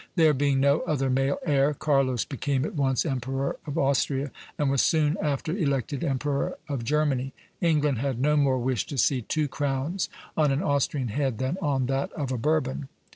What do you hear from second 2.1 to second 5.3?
became at once emperor of Austria, and was soon